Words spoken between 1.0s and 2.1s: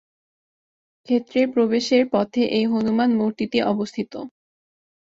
ক্ষেত্রের প্রবেশের